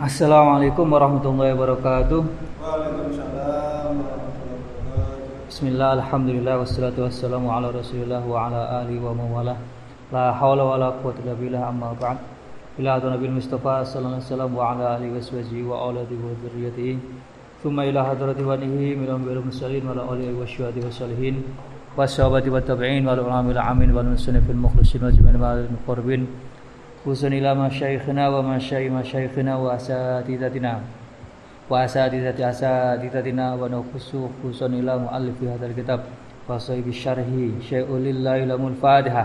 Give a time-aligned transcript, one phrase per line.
[0.00, 2.24] Assalamualaikum warahmatullahi wabarakatuh.
[2.24, 5.44] Waalaikumsalam warahmatullahi wabarakatuh.
[5.52, 9.60] Bismillah, alhamdulillah, wassalatu wassalamu ala rasulillah wa ala alihi wa mawalah
[10.08, 12.16] La hawla wa la quwwata illa billah amma ba'd
[12.80, 16.32] Ila hadu Nabi Mustafa sallallahu alaihi wasallam wa ala alihi wa sahbihi wa auladihi wa
[16.32, 16.94] dzurriyyatihi
[17.60, 21.44] Thumma ila hadrati wa nihi min anbiya'il mursalin wa ala alihi wa syuhadi wa salihin
[21.92, 26.24] wa sahabati wa tabi'in wa al-ulama amin wa al-muslimin fil mukhlisin wa jami'il muqarrabin
[27.00, 30.80] خصوصا إلى مشايخنا ومشايخ مشايخنا وأساتذتنا.
[31.70, 34.10] وأساتذة أساتذتنا ونخص
[34.44, 36.00] خصوصا إلى مؤلف هذا الكتاب.
[36.48, 37.28] وصيب الشرح
[37.60, 39.24] شيء لله لم الفاتحة.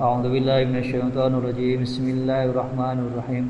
[0.00, 1.82] أعوذ بالله من الشيطان الرجيم.
[1.82, 3.44] بسم الله الرحمن الرحيم.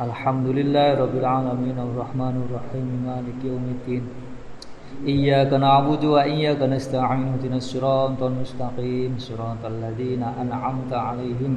[0.00, 2.86] الحمد لله رب العالمين الرحمن الرحيم.
[3.06, 4.23] مالك يوم الدين.
[5.07, 11.53] إياك نعبد وإياك نستعين اهدنا الصراط المستقيم صراط الذين أنعمت عليهم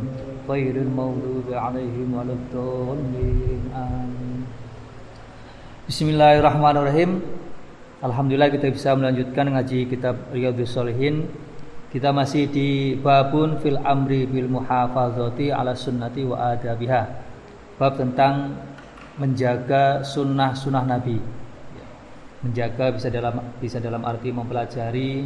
[0.47, 4.41] غير المغضوب عليهم ولا الضالين آمين
[5.83, 7.19] Bismillahirrahmanirrahim
[8.07, 11.27] Alhamdulillah kita bisa melanjutkan ngaji kitab Riyadhus Shalihin
[11.91, 17.03] Kita masih di babun fil amri bil muhafazati ala sunnati wa adabiha
[17.77, 18.55] Bab tentang
[19.19, 21.36] menjaga sunnah-sunnah Nabi
[22.46, 25.26] menjaga bisa dalam bisa dalam arti mempelajari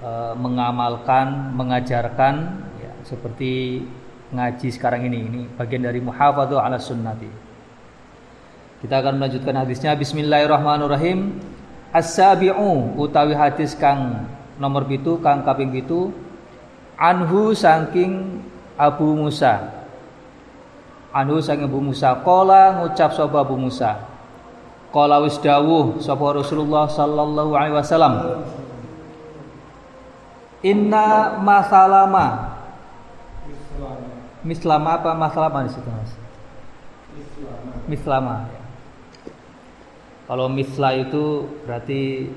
[0.00, 2.34] e, mengamalkan mengajarkan
[2.80, 3.84] ya, seperti
[4.32, 5.18] ngaji sekarang ini.
[5.28, 7.28] Ini bagian dari muhafadzah ala sunnati.
[8.80, 9.96] Kita akan melanjutkan hadisnya.
[9.96, 11.40] Bismillahirrahmanirrahim.
[11.96, 14.28] As-sabi'u utawi hadis kang
[14.60, 16.12] nomor pitu kang kaping pitu.
[16.96, 18.40] Anhu saking
[18.76, 19.84] Abu Musa.
[21.12, 22.20] Anhu saking Abu Musa.
[22.20, 24.15] Kola ngucap sapa Abu Musa
[24.96, 28.40] Qala wis dawuh sapa Rasulullah sallallahu alaihi wasallam
[30.64, 32.56] Inna masalama
[34.46, 36.12] Mislama apa masalama di situ Mas?
[37.90, 38.46] Mislama.
[40.30, 42.30] Kalau misla itu berarti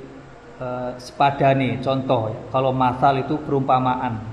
[0.57, 2.33] uh, sepadane, contoh.
[2.33, 2.39] Ya.
[2.49, 4.25] Kalau masal itu perumpamaan.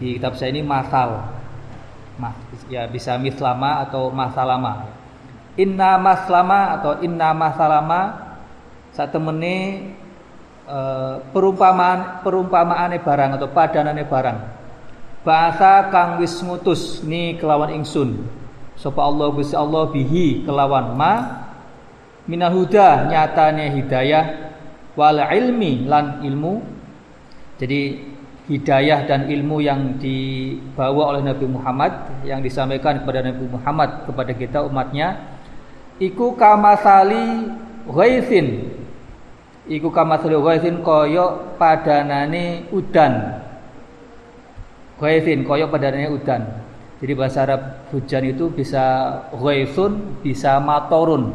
[0.00, 1.20] Di kitab saya ini masal.
[2.16, 2.36] Mas,
[2.72, 4.88] ya bisa mislama atau masalama.
[5.60, 8.32] Inna maslama atau inna masalama
[8.92, 9.56] saat temene
[10.64, 10.78] e,
[11.28, 14.38] perumpamaan perumpamaane barang atau padanane barang.
[15.22, 18.24] Bahasa kang wis mutus ni kelawan ingsun.
[18.80, 21.44] Sapa Allah Gusti Allah bihi kelawan ma
[22.24, 24.24] minahuda nyatane hidayah
[24.96, 26.64] wal ilmi lan ilmu.
[27.60, 27.80] Jadi
[28.50, 31.92] hidayah dan ilmu yang dibawa oleh Nabi Muhammad
[32.26, 35.38] yang disampaikan kepada Nabi Muhammad kepada kita umatnya
[36.00, 37.50] iku kamasali
[37.88, 38.72] ghaisin.
[39.68, 43.42] Iku kamasali ghaisin kaya padanane udan.
[44.98, 46.42] Ghaisin kaya padanane udan.
[47.02, 51.34] Jadi bahasa Arab hujan itu bisa ghaisun bisa matorun.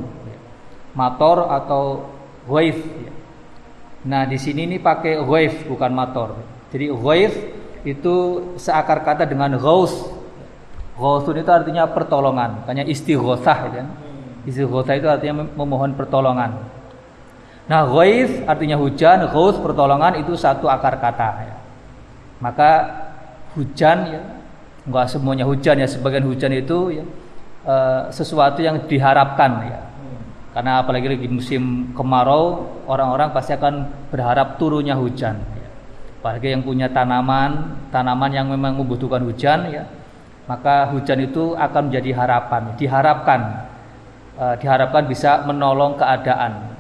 [0.95, 2.09] Mator atau
[2.47, 2.79] ghaif
[4.07, 6.39] nah di sini ini pakai ghaif bukan mator.
[6.71, 7.33] Jadi ghaif
[7.83, 8.15] itu
[8.55, 9.91] seakar kata dengan ghaus.
[10.97, 14.06] Ghausun itu artinya pertolongan, makanya istighosah gitu
[14.47, 14.49] kan.
[14.49, 16.55] Istighosa itu artinya memohon pertolongan.
[17.67, 21.55] Nah, ghaif artinya hujan, ghaus pertolongan itu satu akar kata ya.
[22.39, 22.71] Maka
[23.59, 24.21] hujan ya
[24.87, 27.05] enggak semuanya hujan ya, sebagian hujan itu ya
[27.67, 27.75] e,
[28.15, 29.79] sesuatu yang diharapkan ya.
[30.55, 35.69] Karena apalagi di musim kemarau, orang-orang pasti akan berharap turunnya hujan ya.
[36.23, 39.83] Apalagi yang punya tanaman, tanaman yang memang membutuhkan hujan ya.
[40.47, 43.67] Maka hujan itu akan menjadi harapan, diharapkan
[44.37, 46.77] uh, diharapkan bisa menolong keadaan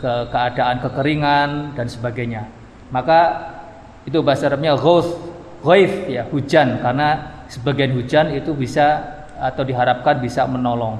[0.00, 2.48] ke keadaan kekeringan dan sebagainya.
[2.88, 3.20] Maka
[4.08, 5.06] itu bahasa Arabnya ghaus,
[5.60, 10.98] ghaif ya, hujan karena sebagian hujan itu bisa atau diharapkan bisa menolong.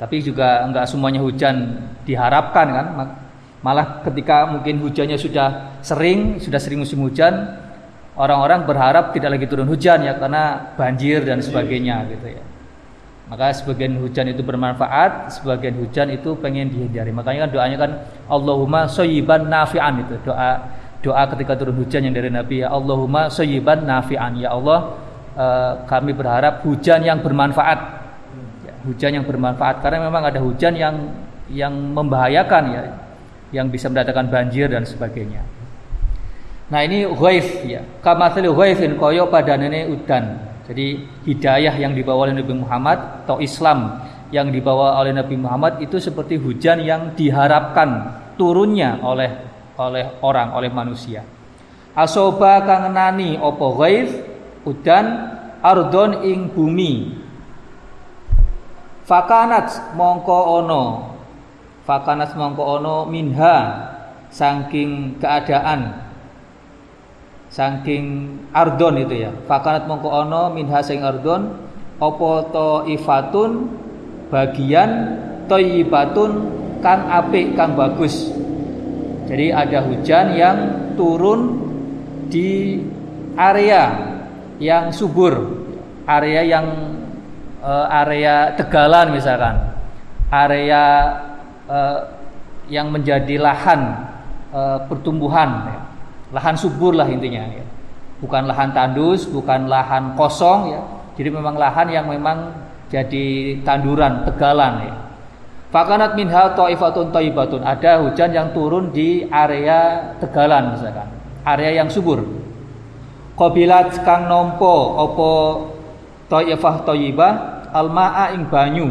[0.00, 1.76] Tapi juga enggak semuanya hujan
[2.08, 2.86] diharapkan kan.
[3.60, 7.60] Malah ketika mungkin hujannya sudah sering, sudah sering musim hujan,
[8.16, 12.49] orang-orang berharap tidak lagi turun hujan ya karena banjir dan sebagainya gitu ya.
[13.30, 17.14] Maka sebagian hujan itu bermanfaat, sebagian hujan itu pengen dihindari.
[17.14, 17.90] Makanya kan doanya kan
[18.26, 20.58] Allahumma soyiban nafi'an itu doa
[20.98, 24.98] doa ketika turun hujan yang dari Nabi ya Allahumma soyiban nafi'an ya Allah
[25.38, 27.78] eh, kami berharap hujan yang bermanfaat.
[28.66, 31.14] Ya, hujan yang bermanfaat karena memang ada hujan yang
[31.46, 32.82] yang membahayakan ya,
[33.54, 35.46] yang bisa mendatangkan banjir dan sebagainya.
[36.66, 40.49] Nah ini ghaif ya, kamathil ghaifin koyo padanane udan.
[40.70, 45.98] Jadi hidayah yang dibawa oleh Nabi Muhammad atau Islam yang dibawa oleh Nabi Muhammad itu
[45.98, 51.26] seperti hujan yang diharapkan turunnya oleh oleh orang, oleh manusia.
[51.98, 54.14] Asoba kang nani opo ghaif
[54.62, 55.06] udan
[55.58, 57.18] ardon ing bumi.
[59.10, 60.84] fakanat mongko ono
[61.82, 63.56] fakanat mongko ono minha
[64.30, 66.09] saking keadaan
[67.50, 71.50] saking ardon itu ya fakanat mongko ono minha saking ardon
[71.98, 73.66] opo to ifatun
[74.30, 75.18] bagian
[75.50, 76.30] toyibatun
[76.78, 78.30] kang apik kang bagus
[79.26, 80.58] jadi ada hujan yang
[80.94, 81.58] turun
[82.30, 82.78] di
[83.34, 83.98] area
[84.62, 85.60] yang subur
[86.06, 86.66] area yang
[87.62, 89.56] uh, area Tegalan misalkan,
[90.32, 90.82] area
[91.68, 91.98] uh,
[92.66, 94.10] yang menjadi lahan
[94.50, 95.70] uh, pertumbuhan.
[96.30, 97.66] Lahan subur lah intinya, ya.
[98.22, 100.80] bukan lahan tandus, bukan lahan kosong, ya.
[101.18, 102.54] Jadi memang lahan yang memang
[102.88, 104.94] jadi tanduran Tegalan, ya.
[105.70, 107.62] Fakanat minha ta'ifatun taibatun.
[107.62, 111.08] Ada hujan yang turun di area Tegalan misalkan,
[111.46, 112.26] area yang subur.
[113.38, 115.32] Qabilat kang nompo opo
[116.30, 117.32] Taifah Taibah
[117.74, 118.90] almaa ing banyu.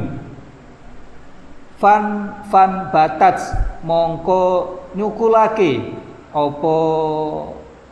[1.80, 2.04] Fan
[2.52, 3.40] fan batat
[3.88, 5.99] mongko nyukulake
[6.30, 6.76] apa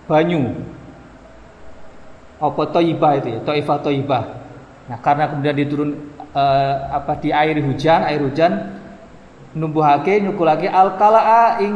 [0.05, 0.53] banyu.
[2.37, 4.23] Apa Taibah itu ya, Taifah Taibah.
[4.87, 5.91] Nah, karena kemudian diturun
[6.37, 8.77] eh, apa di air hujan, air hujan
[9.57, 11.75] numbuhake nyukulake alkalaa ing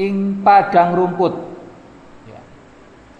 [0.00, 1.36] ing padang rumput.
[2.24, 2.40] Ya.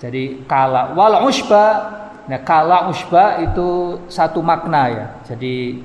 [0.00, 1.96] Jadi kala wal usba
[2.26, 5.06] Nah, kala usba itu satu makna ya.
[5.22, 5.78] Jadi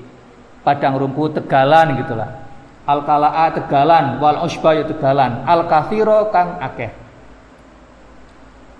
[0.66, 2.41] padang rumput tegalan gitulah.
[2.86, 5.45] Al kalaa tegalan, wal usba ya tegalan.
[5.45, 6.89] Al kafiro kang akeh.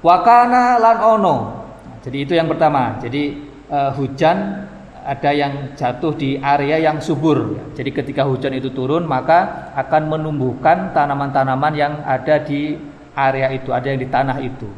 [0.02, 1.38] Wakana lan ono.
[2.02, 2.98] jadi itu yang pertama.
[2.98, 3.38] Jadi
[3.70, 4.66] uh, hujan
[5.06, 7.54] ada yang jatuh di area yang subur.
[7.78, 12.74] Jadi ketika hujan itu turun maka akan menumbuhkan tanaman-tanaman yang ada di
[13.14, 14.70] area itu, ada yang di tanah itu.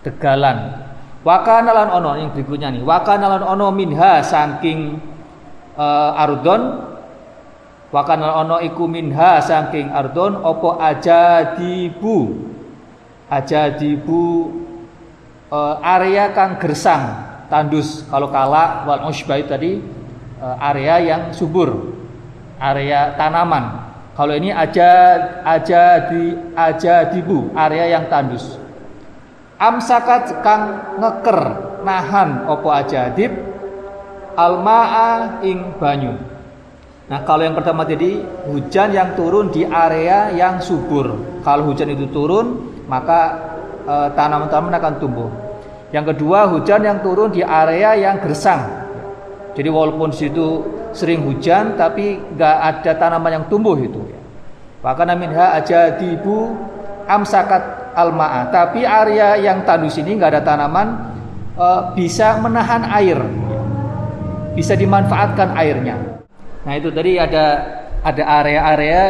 [0.00, 0.86] Tegalan
[1.26, 2.86] Wakana lan ono yang berikutnya nih.
[2.86, 4.94] Wakana lan ono minha saking
[5.74, 6.94] uh, ardon.
[7.94, 12.34] Wakana ono iku minha saking ardon opo aja dibu.
[13.30, 14.50] Aja dibu
[15.50, 17.14] uh, area kang gersang
[17.46, 18.02] tandus.
[18.10, 19.78] Kalau kala wal usbah tadi
[20.42, 21.94] uh, area yang subur
[22.58, 23.86] area tanaman.
[24.18, 25.14] Kalau ini aja
[25.46, 28.58] aja di aja dibu area yang tandus.
[29.62, 31.40] Amsakat kang ngeker
[31.86, 33.30] nahan opo ajadib?
[34.36, 36.35] Almaa ing banyu
[37.06, 38.18] nah kalau yang pertama tadi
[38.50, 43.20] hujan yang turun di area yang subur kalau hujan itu turun maka
[43.86, 45.30] e, tanaman-tanaman akan tumbuh
[45.94, 48.66] yang kedua hujan yang turun di area yang gersang
[49.54, 54.02] jadi walaupun situ sering hujan tapi nggak ada tanaman yang tumbuh itu
[54.82, 56.54] maka minha aja dibu
[57.06, 58.52] amsakat al-ma'a.
[58.52, 60.88] Tapi area yang tandus ini nggak ada tanaman
[61.56, 61.66] e,
[61.96, 63.18] bisa menahan air.
[64.52, 65.96] Bisa dimanfaatkan airnya.
[66.66, 67.62] Nah, itu tadi ada
[68.02, 69.02] ada area-area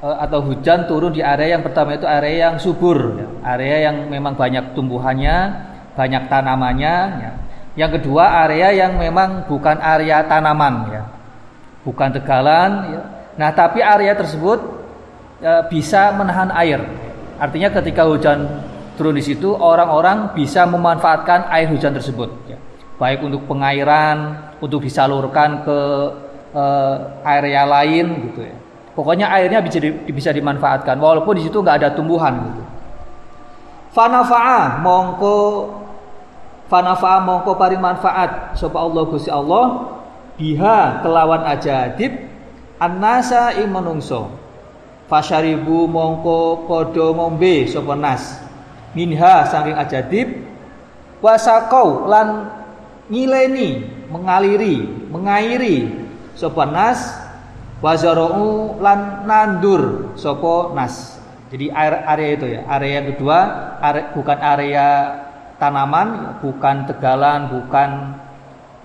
[0.00, 3.28] e, atau hujan turun di area yang pertama itu area yang subur, ya.
[3.44, 5.36] area yang memang banyak tumbuhannya,
[5.92, 7.32] banyak tanamannya, ya.
[7.78, 11.04] Yang kedua area yang memang bukan area tanaman ya.
[11.86, 13.02] Bukan tegalan ya.
[13.38, 14.58] Nah, tapi area tersebut
[15.44, 16.82] e, bisa menahan air.
[17.38, 18.64] Artinya ketika hujan
[18.98, 22.58] turun di situ orang-orang bisa memanfaatkan air hujan tersebut ya.
[22.98, 25.78] Baik untuk pengairan, untuk disalurkan ke
[26.58, 28.56] uh, area lain gitu ya.
[28.98, 29.78] Pokoknya airnya bisa
[30.10, 32.62] bisa dimanfaatkan walaupun di situ nggak ada tumbuhan gitu.
[33.94, 35.38] Fanafa'a mongko
[36.66, 39.94] fanafa'a mongko paring manfaat sapa Allah Gusti Allah
[40.34, 42.26] biha kelawan ajadib
[42.82, 44.34] annasa ing menungso
[45.08, 48.44] Fasyaribu mongko podo ngombe sapa nas.
[48.92, 50.28] Minha saking ajadib
[51.24, 52.52] wasakau lan
[53.08, 56.07] ngileni, mengaliri, mengairi
[56.38, 57.18] sapa nas
[57.82, 61.18] wazarau lan nandur sapa nas.
[61.48, 63.38] Jadi area itu ya, area kedua
[63.82, 64.86] area, bukan area
[65.56, 67.88] tanaman, bukan tegalan, bukan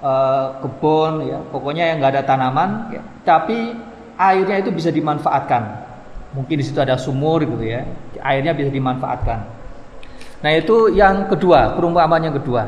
[0.01, 3.03] uh, kebun ya, pokoknya yang nggak ada tanaman ya.
[3.27, 3.77] Tapi
[4.17, 5.83] airnya itu bisa dimanfaatkan
[6.33, 7.85] Mungkin di situ ada sumur gitu ya.
[8.25, 9.39] Airnya bisa dimanfaatkan.
[10.41, 12.67] Nah, itu yang kedua, perumpamaan yang kedua.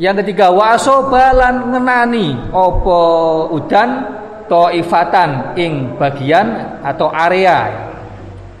[0.00, 4.16] Yang ketiga, wasobalan ngenani opo udan
[4.48, 7.68] ifatan ing bagian atau area.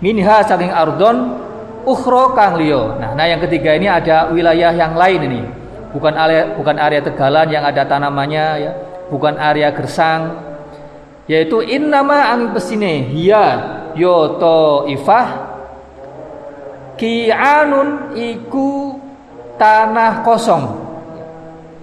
[0.04, 1.40] Minha saking ardon
[1.88, 3.00] ukhro kang liyo.
[3.00, 5.42] Nah, nah yang ketiga ini ada wilayah yang lain ini.
[5.96, 8.72] Bukan area bukan area Tegalan yang ada tanamannya ya,
[9.08, 10.44] bukan area Gersang,
[11.24, 13.46] yaitu innama angin pesine hiya
[13.96, 15.56] yoto ifah
[17.00, 19.00] ki'anun iku
[19.56, 20.89] tanah kosong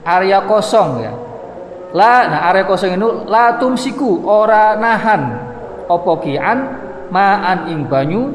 [0.07, 1.13] area kosong ya.
[1.91, 5.43] La nah area kosong itu la tumsiku ora nahan.
[5.91, 6.87] Opo kian?
[7.07, 8.31] Ma'an ing banyu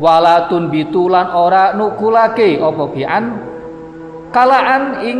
[0.00, 2.56] walatun bitulan ora nukulake.
[2.56, 3.36] Opo kian?
[4.32, 5.18] Kalaan ing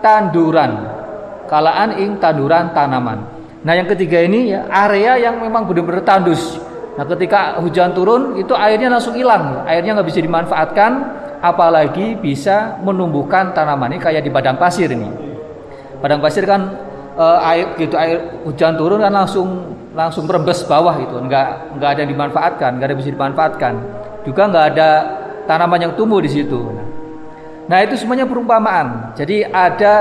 [0.00, 0.72] tanduran.
[1.44, 3.18] Kalaan ing tanduran tanaman.
[3.66, 6.56] Nah yang ketiga ini ya area yang memang benar-benar tandus.
[6.96, 10.90] Nah ketika hujan turun itu airnya langsung hilang, airnya nggak bisa dimanfaatkan,
[11.42, 15.25] apalagi bisa menumbuhkan tanaman ini kayak di padang pasir ini.
[16.00, 16.76] Padang pasir kan
[17.16, 19.48] uh, air gitu air hujan turun kan langsung
[19.96, 23.74] langsung merembes bawah itu nggak nggak ada yang dimanfaatkan nggak ada yang bisa dimanfaatkan.
[24.28, 24.88] Juga nggak ada
[25.48, 26.60] tanaman yang tumbuh di situ.
[27.66, 29.16] Nah itu semuanya perumpamaan.
[29.18, 29.94] Jadi ada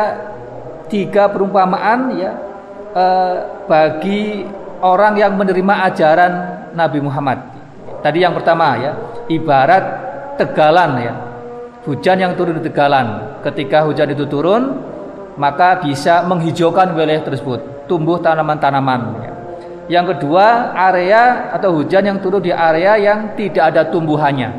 [0.86, 2.32] tiga perumpamaan ya
[2.94, 4.46] uh, bagi
[4.86, 6.34] orang yang menerima ajaran
[6.78, 7.40] Nabi Muhammad.
[8.06, 8.92] Tadi yang pertama ya
[9.32, 9.84] ibarat
[10.38, 11.14] tegalan ya.
[11.86, 13.38] Hujan yang turun di tegalan.
[13.46, 14.82] Ketika hujan itu turun
[15.36, 19.02] maka bisa menghijaukan wilayah tersebut, tumbuh tanaman-tanaman.
[19.22, 19.32] Ya.
[19.86, 24.50] Yang kedua, area atau hujan yang turun di area yang tidak ada tumbuhannya,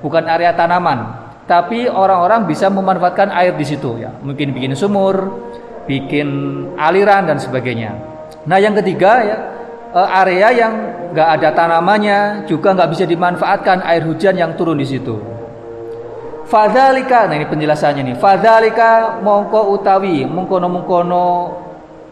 [0.00, 5.44] bukan area tanaman, tapi orang-orang bisa memanfaatkan air di situ ya, mungkin bikin sumur,
[5.84, 6.28] bikin
[6.78, 7.92] aliran dan sebagainya.
[8.48, 9.38] Nah, yang ketiga ya,
[9.92, 10.72] eh, area yang
[11.12, 15.41] nggak ada tanamannya juga nggak bisa dimanfaatkan air hujan yang turun di situ.
[16.52, 18.16] Fadalika, nah ini penjelasannya nih.
[18.20, 21.24] Fadalika mongko utawi mengkono mengkono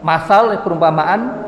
[0.01, 1.45] masal perumpamaan.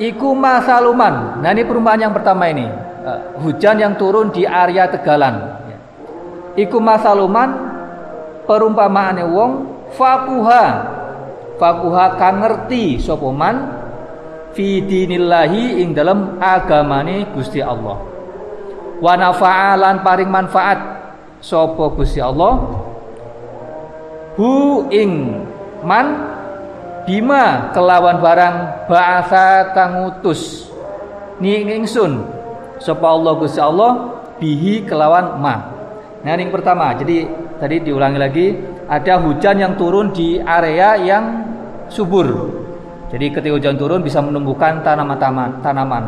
[0.00, 1.44] Iku masaluman.
[1.44, 2.64] Nah ini perumpamaan yang pertama ini.
[3.04, 5.60] Uh, hujan yang turun di area Tegalan.
[6.56, 7.52] Iku masaluman
[8.48, 9.50] perumpamaane wong
[9.92, 10.64] fakuha.
[11.60, 13.76] Fakuha kang ngerti sopoman
[14.56, 18.00] fi dinillahi ing dalam agamane Gusti Allah.
[19.04, 21.01] Wa nafa'alan paring manfaat
[21.42, 22.62] sapa Gusti Allah?
[24.38, 25.42] Hu ing
[25.84, 26.06] man
[27.04, 28.56] bima kelawan barang
[28.88, 30.70] bahasa kang utus
[31.42, 32.22] ni ingsun.
[32.78, 34.22] Sapa Allah Gusti Allah?
[34.38, 35.54] Bihi kelawan ma.
[36.22, 36.94] Nah yang pertama.
[36.96, 37.26] Jadi
[37.58, 38.46] tadi diulangi lagi
[38.86, 41.24] ada hujan yang turun di area yang
[41.90, 42.26] subur.
[43.12, 46.04] Jadi ketika hujan turun bisa menumbuhkan tanaman-tanaman tanaman.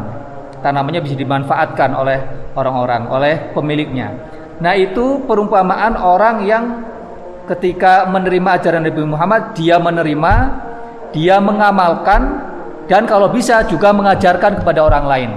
[0.65, 2.19] Tanamannya bisa dimanfaatkan oleh
[2.57, 4.17] orang-orang oleh pemiliknya
[4.65, 6.65] Nah itu perumpamaan orang yang
[7.45, 10.33] ketika menerima ajaran Nabi Muhammad dia menerima,
[11.13, 12.41] dia mengamalkan
[12.89, 15.31] dan kalau bisa juga mengajarkan kepada orang lain.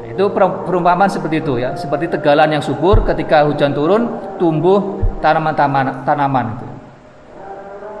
[0.00, 4.08] Nah, itu perumpamaan seperti itu ya, seperti tegalan yang subur ketika hujan turun
[4.40, 6.46] tumbuh tanaman-tanaman tanaman.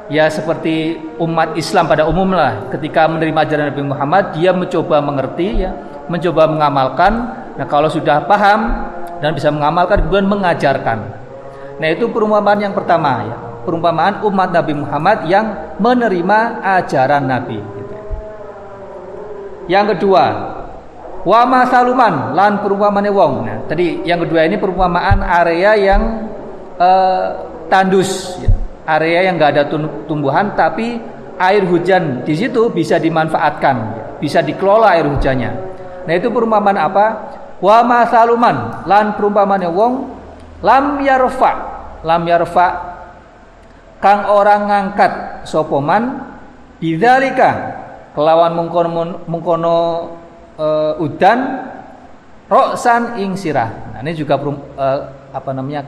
[0.08, 5.76] Ya seperti umat Islam pada umumnya ketika menerima ajaran Nabi Muhammad dia mencoba mengerti ya,
[6.08, 7.12] mencoba mengamalkan.
[7.60, 10.98] Nah kalau sudah paham dan bisa mengamalkan kemudian mengajarkan.
[11.76, 16.38] Nah itu perumpamaan yang pertama ya, perumpamaan umat Nabi Muhammad yang menerima
[16.80, 17.58] ajaran Nabi.
[19.66, 20.24] Yang kedua,
[21.26, 23.32] wa masaluman lan perumpamaan wong.
[23.44, 26.02] Nah, tadi yang kedua ini perumpamaan area yang
[26.78, 27.26] uh,
[27.66, 28.50] tandus, ya.
[28.86, 29.64] area yang nggak ada
[30.06, 31.02] tumbuhan tapi
[31.36, 33.76] air hujan di situ bisa dimanfaatkan,
[34.22, 35.50] bisa dikelola air hujannya.
[36.06, 37.06] Nah itu perumpamaan apa?
[37.60, 40.12] Wa masaluman lan perumpamane wong
[40.60, 41.52] lam yarfa
[42.04, 42.68] lam yarfa
[44.00, 45.12] kang orang ngangkat
[45.48, 46.20] sapa man
[46.76, 47.50] bidzalika
[48.12, 49.76] kelawan mengkono mengkono
[50.56, 51.68] uh, udan
[52.48, 53.92] roksan ing sirah.
[53.92, 54.54] Nah ini juga uh,
[55.32, 55.84] apa namanya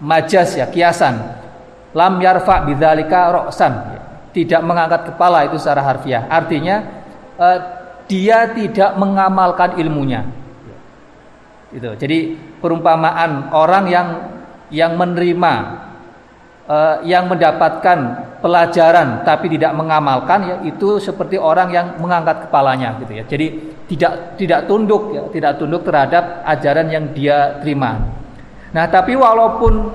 [0.00, 1.20] majas ya kiasan.
[1.94, 3.72] Lam yarfa bidzalika roksan.
[4.34, 6.26] Tidak mengangkat kepala itu secara harfiah.
[6.26, 6.82] Artinya
[7.38, 7.58] uh,
[8.10, 10.43] dia tidak mengamalkan ilmunya
[11.74, 11.90] itu.
[11.98, 12.18] Jadi
[12.62, 14.08] perumpamaan orang yang
[14.72, 15.54] yang menerima
[16.70, 17.98] uh, yang mendapatkan
[18.40, 23.24] pelajaran tapi tidak mengamalkan ya itu seperti orang yang mengangkat kepalanya gitu ya.
[23.26, 23.46] Jadi
[23.90, 28.00] tidak tidak tunduk ya, tidak tunduk terhadap ajaran yang dia terima.
[28.74, 29.92] Nah, tapi walaupun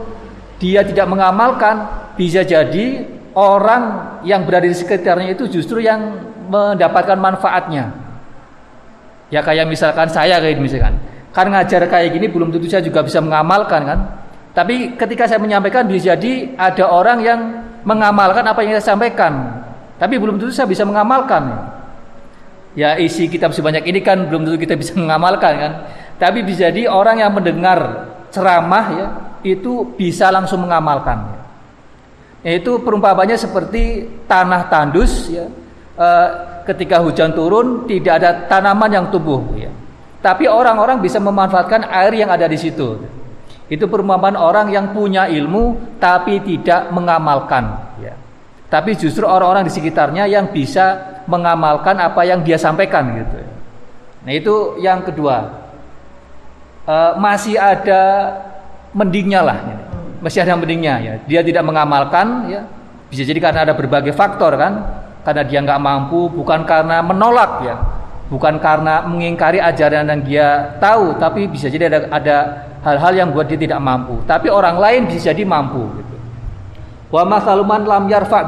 [0.60, 3.84] dia tidak mengamalkan bisa jadi orang
[4.28, 6.20] yang berada di sekitarnya itu justru yang
[6.50, 7.92] mendapatkan manfaatnya.
[9.30, 10.98] Ya kayak misalkan saya kayak misalkan
[11.30, 14.00] karena ngajar kayak gini belum tentu saya juga bisa mengamalkan kan.
[14.50, 17.40] Tapi ketika saya menyampaikan bisa jadi ada orang yang
[17.86, 19.62] mengamalkan apa yang saya sampaikan.
[20.02, 21.70] Tapi belum tentu saya bisa mengamalkan.
[22.74, 25.72] Ya isi kitab sebanyak ini kan belum tentu kita bisa mengamalkan kan.
[26.18, 29.08] Tapi bisa jadi orang yang mendengar ceramah ya
[29.46, 31.40] itu bisa langsung mengamalkan.
[32.42, 35.46] Itu perumpamannya seperti tanah tandus ya.
[36.00, 36.08] E,
[36.72, 39.72] ketika hujan turun tidak ada tanaman yang tumbuh ya.
[40.20, 43.00] Tapi orang-orang bisa memanfaatkan air yang ada di situ.
[43.70, 47.88] Itu perumpamaan orang yang punya ilmu tapi tidak mengamalkan.
[48.00, 48.16] Ya.
[48.70, 53.38] tapi justru orang-orang di sekitarnya yang bisa mengamalkan apa yang dia sampaikan gitu.
[54.24, 55.50] Nah itu yang kedua
[56.86, 58.30] e, masih ada
[58.94, 59.78] mendingnya lah, ya.
[60.22, 61.14] masih ada mendingnya ya.
[61.26, 62.62] Dia tidak mengamalkan ya
[63.10, 64.86] bisa jadi karena ada berbagai faktor kan,
[65.26, 67.76] karena dia nggak mampu, bukan karena menolak ya,
[68.30, 72.38] bukan karena mengingkari ajaran yang dia tahu, tapi bisa jadi ada ada
[72.86, 74.22] hal-hal yang buat dia tidak mampu.
[74.24, 75.84] Tapi orang lain bisa jadi mampu.
[76.00, 76.16] Gitu.
[77.10, 78.46] Wa masaluman lam yarfa.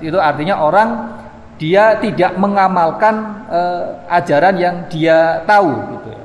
[0.00, 0.88] Itu artinya orang
[1.60, 6.24] dia tidak mengamalkan uh, ajaran yang dia tahu gitu ya.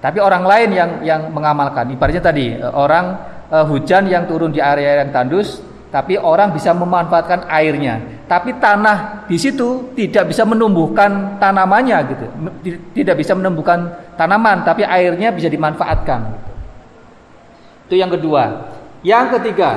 [0.00, 1.92] Tapi orang lain yang yang mengamalkan.
[1.92, 3.12] Ibaratnya tadi uh, orang
[3.52, 5.60] uh, hujan yang turun di area yang tandus,
[5.94, 8.02] tapi orang bisa memanfaatkan airnya.
[8.26, 12.26] Tapi tanah di situ tidak bisa menumbuhkan tanamannya gitu.
[12.98, 16.50] Tidak bisa menumbuhkan tanaman, tapi airnya bisa dimanfaatkan gitu.
[17.86, 18.74] Itu yang kedua.
[19.06, 19.70] Yang ketiga,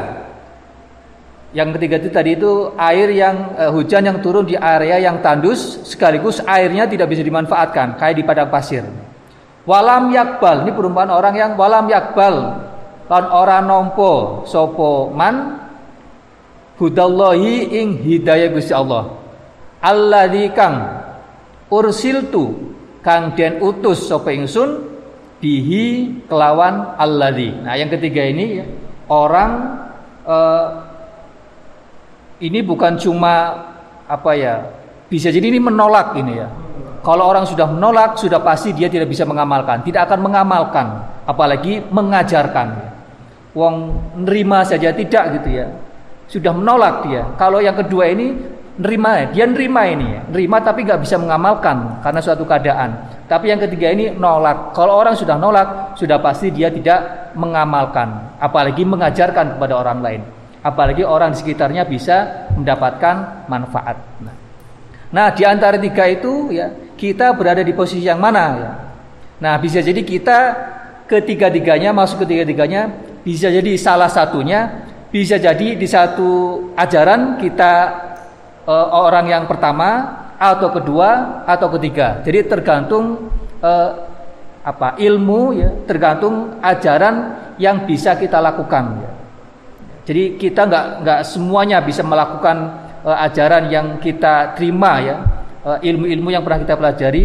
[1.54, 5.86] yang ketiga itu tadi itu air yang uh, hujan yang turun di area yang tandus
[5.86, 8.82] sekaligus airnya tidak bisa dimanfaatkan kayak di padang pasir.
[9.70, 12.64] Walam yakbal ini perumpamaan orang yang walam yakbal
[13.06, 15.67] lan ora nompo sopo man
[16.78, 19.18] hudallahi ing hidayah Gusti Allah.
[19.82, 20.76] Alladzi kang
[21.70, 22.74] ursiltu
[23.06, 24.98] kang den utus sapa ingsun
[25.38, 27.54] bihi kelawan alladzi.
[27.62, 28.66] Nah, yang ketiga ini ya,
[29.10, 29.52] orang
[30.26, 30.68] uh,
[32.42, 33.34] ini bukan cuma
[34.08, 34.56] apa ya
[35.08, 36.48] bisa jadi ini menolak ini ya
[37.02, 40.88] kalau orang sudah menolak sudah pasti dia tidak bisa mengamalkan tidak akan mengamalkan
[41.28, 42.96] apalagi mengajarkan
[43.58, 43.76] Wong
[44.22, 45.66] nerima saja tidak gitu ya
[46.28, 47.24] sudah menolak dia.
[47.40, 48.36] Kalau yang kedua ini
[48.78, 49.26] nerima ya.
[49.34, 50.22] Dia nerima ini ya.
[50.30, 53.18] Nerima tapi nggak bisa mengamalkan karena suatu keadaan.
[53.26, 54.72] Tapi yang ketiga ini nolak.
[54.72, 58.38] Kalau orang sudah nolak sudah pasti dia tidak mengamalkan.
[58.38, 60.22] Apalagi mengajarkan kepada orang lain.
[60.62, 63.98] Apalagi orang di sekitarnya bisa mendapatkan manfaat.
[64.20, 64.36] Nah,
[65.16, 68.72] nah di antara tiga itu ya kita berada di posisi yang mana ya?
[69.38, 70.40] Nah bisa jadi kita
[71.08, 72.92] ketiga-tiganya masuk ketiga-tiganya
[73.24, 77.74] bisa jadi salah satunya bisa jadi di satu ajaran kita
[78.68, 82.22] e, orang yang pertama atau kedua atau ketiga.
[82.22, 83.32] Jadi tergantung
[83.64, 83.72] e,
[84.68, 89.12] apa ilmu ya tergantung ajaran yang bisa kita lakukan ya.
[90.08, 92.58] Jadi kita nggak nggak semuanya bisa melakukan
[93.04, 95.18] uh, ajaran yang kita terima ya
[95.68, 97.24] uh, ilmu-ilmu yang pernah kita pelajari.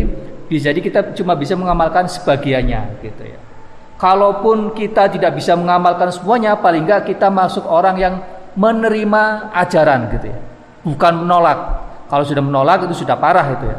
[0.51, 3.39] Bisa jadi kita cuma bisa mengamalkan sebagiannya gitu ya.
[4.03, 8.15] Kalaupun kita tidak bisa mengamalkan semuanya, paling nggak kita masuk orang yang
[8.59, 10.39] menerima ajaran gitu ya,
[10.83, 11.59] bukan menolak.
[12.11, 13.79] Kalau sudah menolak itu sudah parah itu ya.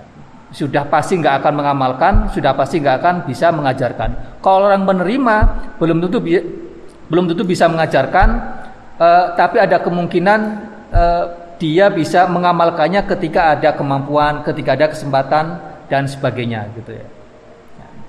[0.00, 0.04] ya.
[0.48, 4.40] Sudah pasti nggak akan mengamalkan, sudah pasti nggak akan bisa mengajarkan.
[4.40, 5.36] Kalau orang menerima,
[5.76, 6.24] belum tentu
[7.12, 8.28] belum tentu bisa mengajarkan,
[8.96, 10.40] uh, tapi ada kemungkinan
[10.88, 11.24] uh,
[11.60, 15.60] dia bisa mengamalkannya ketika ada kemampuan, ketika ada kesempatan
[15.92, 17.13] dan sebagainya gitu ya.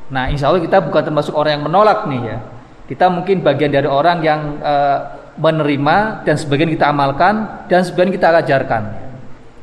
[0.10, 2.38] Nah, insya Allah kita bukan termasuk orang yang menolak nih ya.
[2.86, 5.00] Kita mungkin bagian dari orang yang uh,
[5.42, 8.84] menerima dan sebagian kita amalkan dan sebagian kita ajarkan.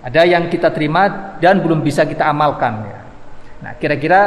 [0.03, 2.99] Ada yang kita terima dan belum bisa kita amalkan ya.
[3.63, 4.21] Nah, kira-kira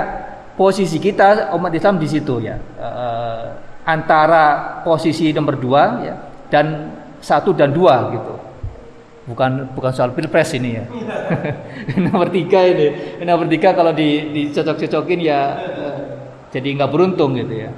[0.55, 2.55] posisi kita umat Islam di situ ya.
[2.79, 3.45] Uh,
[3.85, 6.15] antara posisi nomor dua ya,
[6.49, 8.33] dan satu dan dua gitu.
[9.25, 10.85] Bukan bukan soal pilpres ini ya.
[12.05, 13.19] nomor tiga ini.
[13.25, 15.94] Nomor tiga kalau di, dicocok-cocokin ya eh,
[16.55, 17.71] jadi nggak beruntung gitu ya.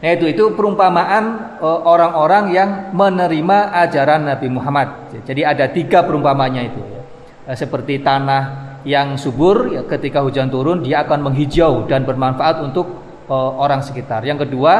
[0.00, 5.14] Nah itu itu perumpamaan eh, orang-orang yang menerima ajaran Nabi Muhammad.
[5.22, 7.00] Jadi ada tiga perumpamanya itu ya.
[7.46, 12.88] Eh, seperti tanah yang subur ya, ketika hujan turun dia akan menghijau dan bermanfaat untuk
[13.28, 14.24] uh, orang sekitar.
[14.24, 14.72] Yang kedua,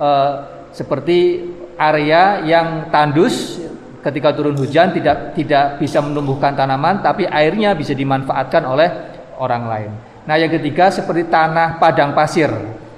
[0.00, 0.32] uh,
[0.72, 1.44] seperti
[1.76, 3.60] area yang tandus
[4.00, 8.88] ketika turun hujan tidak tidak bisa menumbuhkan tanaman tapi airnya bisa dimanfaatkan oleh
[9.36, 9.92] orang lain.
[10.24, 12.48] Nah, yang ketiga seperti tanah padang pasir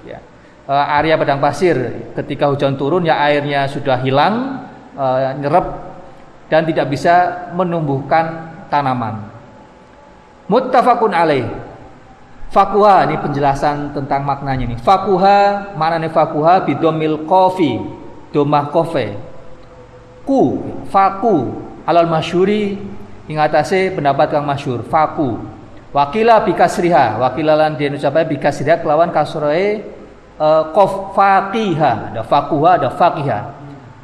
[0.06, 0.22] ya.
[0.66, 1.74] Uh, area padang pasir
[2.14, 5.66] ketika hujan turun ya airnya sudah hilang, uh, nyerap
[6.46, 9.26] dan tidak bisa menumbuhkan tanaman.
[10.46, 11.46] Muttafaqun alaih.
[12.46, 14.78] Fakuha ini penjelasan tentang maknanya nih.
[14.78, 17.82] Fakuha maknanya fakuha bidomil kofi
[18.30, 19.18] domah kofe.
[20.22, 22.78] Ku faku alal masyuri
[23.26, 25.55] ingatase pendapat kang masyur faku.
[25.96, 29.80] Wakila bikasriha wakilalan dia ucapai bikasriha kelawan kasroe
[30.36, 33.40] uh, kof fakiha ada fakuha ada fakiha.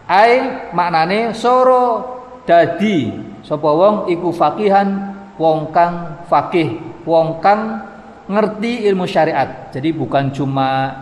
[0.09, 2.16] Ai maknane soro
[2.48, 3.12] dadi
[3.44, 7.85] sapa wong iku fakihan wong kang fakih wong kang
[8.24, 9.68] ngerti ilmu syariat.
[9.68, 10.96] Jadi bukan cuma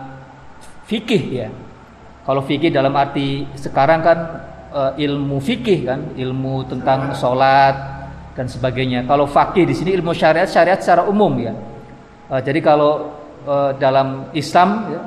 [0.91, 1.47] fikih ya.
[2.27, 4.19] Kalau fikih dalam arti sekarang kan
[4.75, 8.00] uh, ilmu fikih kan, ilmu tentang sholat
[8.35, 9.03] dan sebagainya.
[9.07, 11.53] Kalau fakih di sini ilmu syariat syariat secara umum ya.
[12.31, 13.11] Uh, jadi kalau
[13.43, 15.01] uh, dalam Islam ya,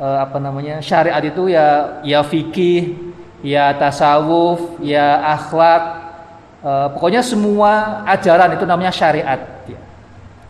[0.00, 2.96] uh, apa namanya syariat itu ya ya fikih,
[3.44, 5.82] ya tasawuf, ya akhlak,
[6.64, 9.40] uh, pokoknya semua ajaran itu namanya syariat.
[9.68, 9.80] Ya.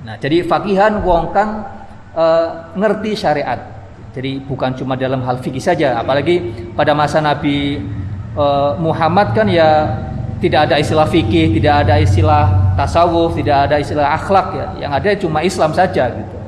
[0.07, 1.67] Nah jadi fakihan wong kang
[2.15, 3.59] uh, ngerti syariat.
[4.15, 7.79] Jadi bukan cuma dalam hal fikih saja, apalagi pada masa Nabi
[8.35, 9.85] uh, Muhammad kan ya
[10.39, 14.67] tidak ada istilah fikih, tidak ada istilah tasawuf, tidak ada istilah akhlak ya.
[14.87, 16.39] Yang ada cuma Islam saja gitu.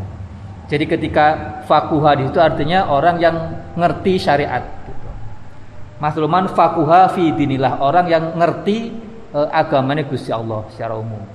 [0.70, 1.26] Jadi ketika
[1.66, 3.36] fakuha itu artinya orang yang
[3.74, 4.62] ngerti syariat.
[4.86, 5.08] Gitu.
[5.98, 8.94] Masluman fakuha fi dinillah orang yang ngerti
[9.34, 11.26] uh, agamanya Gusti Allah secara umum.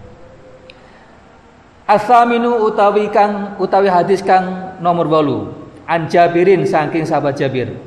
[1.86, 5.54] Asaminu utawi kang utawi hadis kang nomor bolu
[5.86, 7.78] an Jabirin saking sahabat Jabir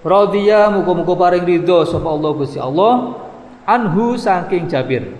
[0.00, 3.23] Radhiya muga-muga paring ridho sapa Allah Gusti Allah
[3.64, 5.12] anhu saking Jabir.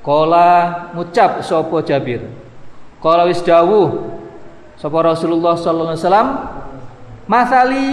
[0.00, 0.48] Kala
[0.94, 2.24] ngucap sapa Jabir.
[3.00, 4.16] Kala wis dawuh
[4.76, 6.28] sapa Rasulullah sallallahu alaihi wasallam
[7.28, 7.86] masali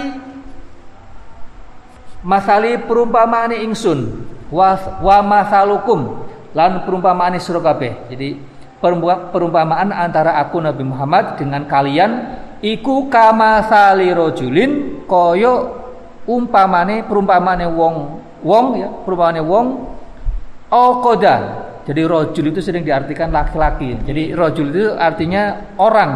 [2.25, 8.09] masali perumpamaan ingsun wa, wa masalukum lan perumpamaan sira kabeh.
[8.11, 8.39] Jadi
[9.33, 12.11] perumpamaan antara aku Nabi Muhammad dengan kalian
[12.61, 15.85] iku kama sali rojulin koyo
[16.25, 17.95] umpamane perumpamane wong
[18.43, 19.67] wong ya perumpamane wong.
[20.67, 23.95] Okoda jadi rojul itu sering diartikan laki-laki.
[24.04, 26.12] Jadi rojul itu artinya orang.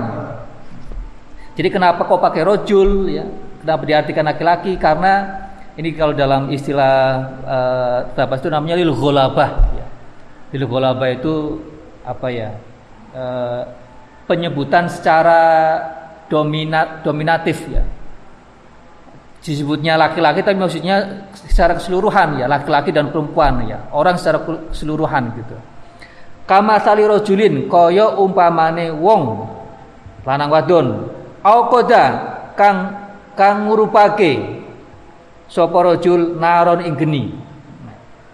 [1.56, 3.24] Jadi kenapa kok pakai rojul ya?
[3.64, 4.76] Kenapa diartikan laki-laki?
[4.76, 5.48] Karena
[5.80, 6.96] ini kalau dalam istilah
[8.12, 9.88] uh, itu namanya lil gholabah ya.
[10.52, 11.64] lil gholabah itu
[12.04, 12.52] apa ya?
[13.16, 13.64] Uh,
[14.28, 15.40] penyebutan secara
[16.28, 17.84] dominat dominatif ya
[19.41, 25.58] disebutnya laki-laki tapi maksudnya secara keseluruhan ya laki-laki dan perempuan ya orang secara keseluruhan gitu
[26.45, 29.49] kama sali rojulin koyo umpamane wong
[30.21, 30.88] lanang wadon
[31.41, 32.06] au koda
[32.54, 32.93] kang
[33.34, 34.62] kang ngurupake
[35.49, 37.34] sapa rojul naron ing geni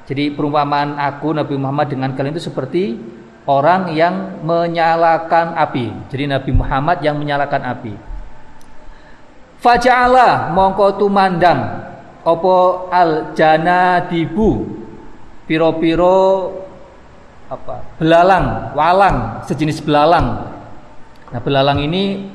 [0.07, 2.95] jadi perumpamaan aku Nabi Muhammad dengan kalian itu seperti
[3.43, 6.07] orang yang menyalakan api.
[6.07, 7.93] Jadi Nabi Muhammad yang menyalakan api.
[9.67, 11.59] Faja'ala mongko tumandang
[12.23, 14.63] opo al jana dibu
[15.43, 16.55] piro-piro
[17.51, 17.99] apa?
[17.99, 20.55] Belalang walang sejenis belalang.
[21.35, 22.31] Nah belalang ini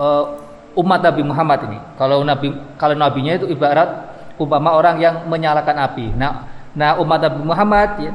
[0.00, 0.32] uh,
[0.80, 1.78] umat Nabi Muhammad ini.
[2.00, 4.08] Kalau nabi kalau nabinya itu ibarat
[4.40, 6.16] umpama orang yang menyalakan api.
[6.16, 8.12] Nah nah umat Nabi Muhammad ya,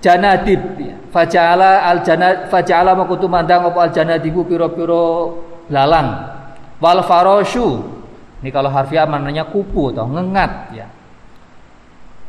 [0.00, 0.80] janadib
[1.12, 5.36] fajala al janad fajala makutu mandang apa al janadibu piro-piro
[5.68, 6.39] lalang
[6.80, 8.00] wal faroshu
[8.40, 10.86] ini kalau harfiah maknanya kupu atau ngengat ya.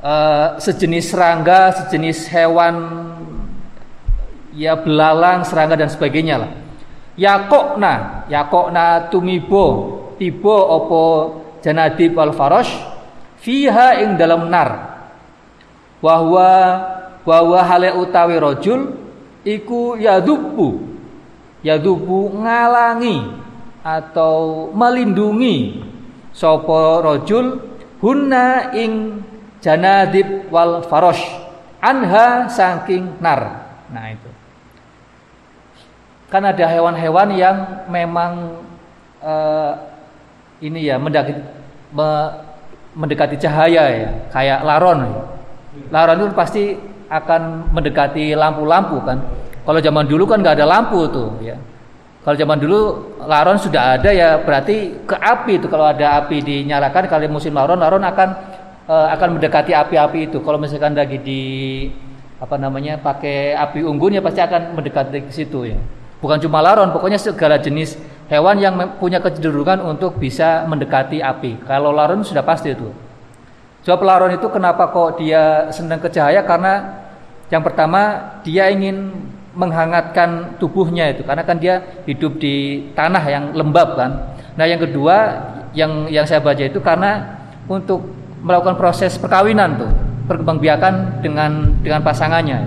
[0.04, 0.14] E,
[0.60, 2.76] sejenis serangga sejenis hewan
[4.52, 6.52] ya belalang serangga dan sebagainya lah.
[7.16, 10.00] Yakokna yakokna tumibo.
[10.20, 11.04] Tibo opo
[11.66, 12.70] janadib wal farosh
[13.40, 15.00] fiha ing dalam nar.
[16.04, 16.50] Bahwa
[17.24, 19.00] bahwa hale utawi rojul
[19.48, 20.92] iku yadubu.
[21.64, 23.32] Yadubu ngalangi
[23.82, 25.82] atau melindungi
[26.32, 27.60] sopo rojul
[28.00, 29.26] hunna ing
[29.62, 31.22] janadib wal farosh
[31.82, 34.30] anha saking nar nah itu
[36.32, 37.58] kan ada hewan-hewan yang
[37.92, 38.64] memang
[39.20, 39.76] uh,
[40.64, 41.36] ini ya mendekati,
[41.92, 42.08] me,
[42.96, 45.12] mendekati cahaya ya kayak laron
[45.92, 46.64] laron itu pasti
[47.12, 49.20] akan mendekati lampu-lampu kan.
[49.68, 51.60] Kalau zaman dulu kan nggak ada lampu tuh ya.
[52.22, 52.80] Kalau zaman dulu
[53.26, 57.82] laron sudah ada ya berarti ke api itu kalau ada api dinyalakan kali musim laron
[57.82, 58.30] laron akan
[58.86, 60.38] uh, akan mendekati api-api itu.
[60.46, 61.42] Kalau misalkan lagi di
[62.38, 65.78] apa namanya pakai api unggun ya pasti akan mendekati ke situ ya.
[66.22, 67.98] Bukan cuma laron, pokoknya segala jenis
[68.30, 71.66] hewan yang punya kecenderungan untuk bisa mendekati api.
[71.66, 72.94] Kalau laron sudah pasti itu.
[73.82, 77.02] Sebab laron itu kenapa kok dia senang ke cahaya karena
[77.50, 79.10] yang pertama dia ingin
[79.52, 84.12] menghangatkan tubuhnya itu karena kan dia hidup di tanah yang lembab kan.
[84.56, 85.16] Nah, yang kedua
[85.76, 88.04] yang yang saya baca itu karena untuk
[88.44, 89.92] melakukan proses perkawinan tuh,
[90.28, 92.60] perkembangbiakan dengan dengan pasangannya.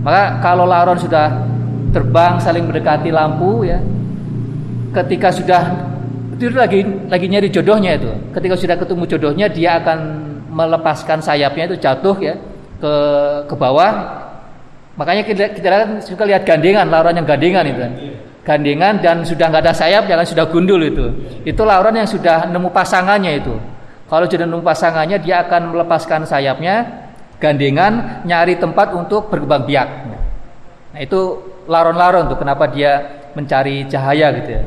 [0.00, 1.44] Maka kalau laron sudah
[1.92, 3.80] terbang saling mendekati lampu ya.
[4.90, 5.62] Ketika sudah
[6.34, 8.10] itu lagi lagi nyari jodohnya itu.
[8.32, 9.98] Ketika sudah ketemu jodohnya dia akan
[10.50, 12.34] melepaskan sayapnya itu jatuh ya
[12.80, 12.92] ke
[13.46, 13.92] ke bawah.
[15.00, 17.80] Makanya kita kita suka lihat gandengan, lauran yang gandengan itu.
[18.44, 21.08] Gandengan dan sudah nggak ada sayap, jangan sudah gundul itu.
[21.48, 23.56] Itu lauran yang sudah nemu pasangannya itu.
[24.12, 26.84] Kalau cenderung pasangannya dia akan melepaskan sayapnya,
[27.40, 29.88] gandengan nyari tempat untuk berkembang biak.
[30.92, 33.00] Nah, itu laron-laron tuh kenapa dia
[33.32, 34.62] mencari cahaya gitu ya.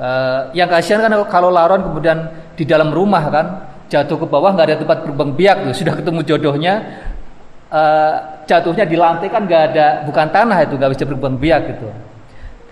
[0.00, 3.46] Uh, yang kasihan kan kalau laron kemudian di dalam rumah kan
[3.90, 6.74] jatuh ke bawah nggak ada tempat berkembang biak tuh sudah ketemu jodohnya
[7.70, 11.86] uh, jatuhnya di lantai kan nggak ada bukan tanah itu nggak bisa berkembang biak gitu.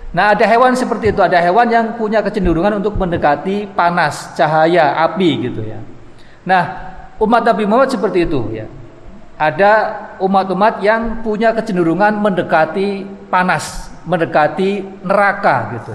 [0.09, 5.31] Nah ada hewan seperti itu, ada hewan yang punya kecenderungan untuk mendekati panas, cahaya, api
[5.49, 5.79] gitu ya.
[6.45, 6.63] Nah
[7.23, 8.67] umat Nabi Muhammad seperti itu ya.
[9.39, 9.73] Ada
[10.19, 15.95] umat-umat yang punya kecenderungan mendekati panas, mendekati neraka gitu.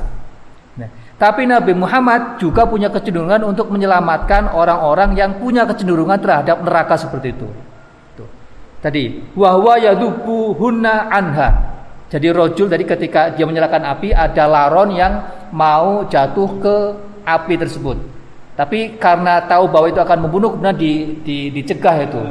[0.80, 0.88] Nah,
[1.20, 7.36] tapi Nabi Muhammad juga punya kecenderungan untuk menyelamatkan orang-orang yang punya kecenderungan terhadap neraka seperti
[7.36, 7.52] itu.
[8.84, 11.74] Tadi wahwa yadubu hunna anha
[12.14, 16.76] jadi rojul tadi ketika dia menyalakan api ada laron yang mau jatuh ke
[17.26, 17.98] api tersebut.
[18.54, 22.22] Tapi karena tahu bahwa itu akan membunuh kemudian di, di, dicegah itu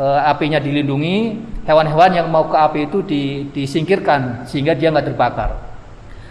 [0.00, 5.60] e, apinya dilindungi hewan-hewan yang mau ke api itu di, disingkirkan sehingga dia nggak terbakar.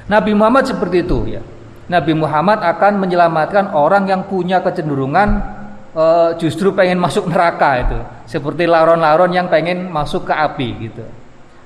[0.09, 1.45] Nabi Muhammad seperti itu ya.
[1.93, 5.56] Nabi Muhammad akan menyelamatkan orang yang punya kecenderungan
[5.93, 6.05] e,
[6.41, 11.05] justru pengen masuk neraka itu seperti laron-laron yang pengen masuk ke api gitu.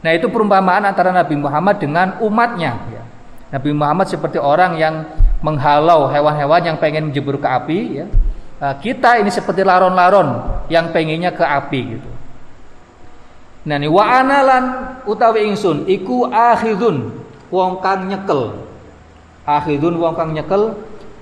[0.02, 2.74] Nah itu perumpamaan antara Nabi Muhammad dengan umatnya.
[2.90, 3.04] Ya.
[3.54, 5.06] Nabi Muhammad seperti orang yang
[5.42, 7.80] menghalau hewan-hewan yang pengen menjebur ke api.
[8.02, 8.08] Ya.
[8.62, 12.12] Nah, kita ini seperti laron-laron yang pengennya ke api gitu.
[13.62, 14.64] Nah ini wa analan
[15.06, 17.14] utawi ingsun iku akhidun
[17.54, 18.58] wong kang nyekel.
[19.46, 20.78] Akhidun wong kang nyekel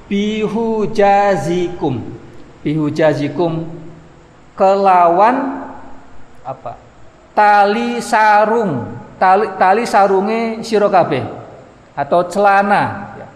[0.08, 0.88] bihu
[2.60, 2.64] jazikum.
[2.64, 3.54] Bihu jazikum
[4.60, 5.36] kelawan
[6.44, 6.90] apa?
[7.40, 9.00] tali sarung.
[9.20, 10.88] Tali, tali sarunge sira
[11.96, 13.16] atau celana.
[13.20, 13.28] Ya.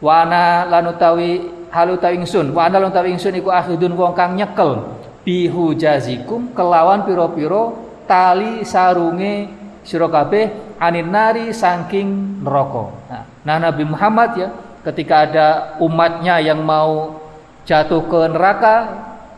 [0.00, 2.52] wana lanutawi halutawi ingsun.
[2.52, 5.00] Wana lanutawi ingsun iku akhidun wong kang nyekel.
[5.22, 7.76] Bihu jazikum kelawan piro-piro
[8.08, 9.48] tali sarunge
[9.84, 12.84] sira kabeh anin nari saking neraka.
[13.08, 14.48] Nah, nah Nabi Muhammad ya
[14.82, 17.21] ketika ada umatnya yang mau
[17.62, 18.76] jatuh ke neraka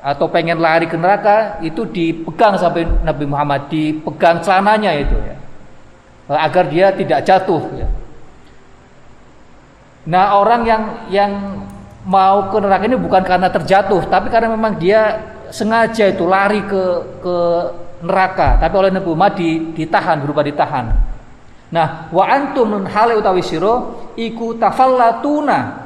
[0.04, 5.36] atau pengen lari ke neraka itu dipegang sampai Nabi Muhammad dipegang celananya itu ya
[6.28, 7.88] agar dia tidak jatuh ya.
[10.04, 11.32] Nah orang yang yang
[12.04, 16.82] mau ke neraka ini bukan karena terjatuh tapi karena memang dia sengaja itu lari ke
[17.24, 17.36] ke
[18.04, 19.36] neraka tapi oleh Nabi Muhammad
[19.72, 20.92] ditahan berupa ditahan.
[21.72, 25.83] Nah wa antum hale utawi siro iku tafallatuna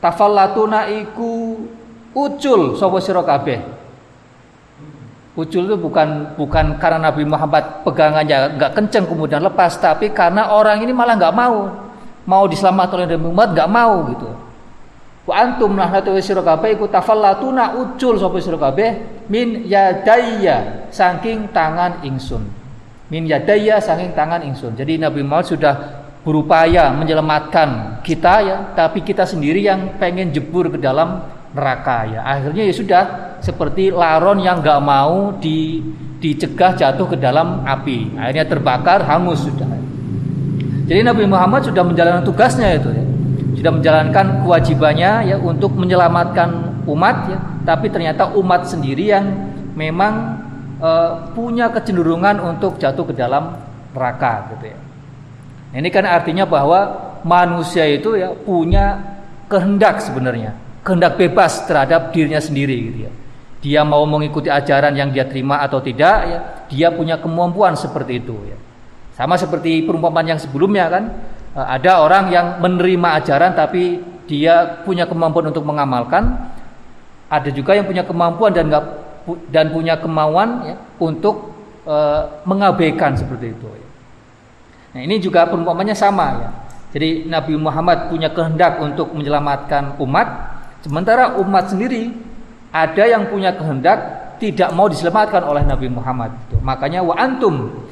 [0.00, 1.60] tafallatuna iku
[2.16, 3.60] ucul sapa sira kabeh?
[5.38, 10.82] Ucul itu bukan bukan karena Nabi Muhammad pegangannya nggak kenceng kemudian lepas tapi karena orang
[10.82, 11.70] ini malah nggak mau.
[12.26, 14.28] Mau diselamatkan oleh Nabi Muhammad nggak mau gitu.
[15.30, 19.22] Wa antum nahnatu sira kabeh iku tafallatuna ucul sapa sira kabeh?
[19.30, 22.42] Min yadayya saking tangan ingsun.
[23.12, 24.74] Min yadayya saking tangan ingsun.
[24.74, 25.74] Jadi Nabi Muhammad sudah
[26.20, 32.20] berupaya menyelamatkan kita ya tapi kita sendiri yang pengen jebur ke dalam neraka ya.
[32.22, 33.02] Akhirnya ya sudah
[33.42, 35.82] seperti laron yang nggak mau di
[36.20, 38.14] dicegah jatuh ke dalam api.
[38.20, 39.66] Akhirnya terbakar hangus sudah.
[40.86, 43.04] Jadi Nabi Muhammad sudah menjalankan tugasnya itu ya.
[43.56, 47.38] Sudah menjalankan kewajibannya ya untuk menyelamatkan umat ya.
[47.64, 49.24] Tapi ternyata umat sendiri yang
[49.76, 50.42] memang
[50.80, 50.90] e,
[51.32, 53.56] punya kecenderungan untuk jatuh ke dalam
[53.94, 54.89] neraka gitu ya
[55.78, 58.98] ini kan artinya bahwa manusia itu ya punya
[59.46, 63.12] kehendak sebenarnya kehendak bebas terhadap dirinya sendiri gitu ya.
[63.60, 66.38] Dia mau mengikuti ajaran yang dia terima atau tidak ya,
[66.72, 68.56] dia punya kemampuan seperti itu ya.
[69.12, 71.04] Sama seperti perumpamaan yang sebelumnya kan,
[71.52, 76.48] eh, ada orang yang menerima ajaran tapi dia punya kemampuan untuk mengamalkan,
[77.28, 78.84] ada juga yang punya kemampuan dan nggak
[79.52, 81.96] dan punya kemauan ya, untuk e,
[82.46, 83.66] mengabaikan seperti itu.
[83.66, 83.89] Ya.
[84.90, 86.50] Nah ini juga perumpamannya sama ya.
[86.90, 90.26] Jadi Nabi Muhammad punya kehendak untuk menyelamatkan umat,
[90.80, 92.08] Sementara umat sendiri
[92.72, 93.98] ada yang punya kehendak
[94.40, 96.32] tidak mau diselamatkan oleh Nabi Muhammad.
[96.64, 97.84] Makanya wa antum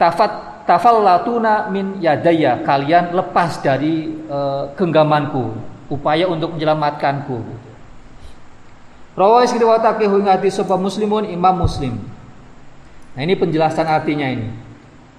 [0.00, 5.52] tafat tafallatuna min yadaya kalian lepas dari uh, genggamanku
[5.92, 7.36] upaya untuk menyelamatkanku.
[9.12, 12.00] Rawais riwayatake ngati sapa muslimun imam muslim.
[13.12, 14.71] Nah ini penjelasan artinya ini.